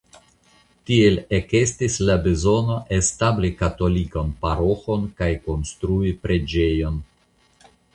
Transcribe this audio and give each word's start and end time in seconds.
Tiel 0.89 1.19
ekestis 1.39 1.99
la 2.07 2.15
bezono 2.25 2.79
establi 2.99 3.53
katolikan 3.63 4.35
paroĥon 4.43 5.09
kaj 5.23 5.33
konstrui 5.49 6.19
preĝejon. 6.27 7.03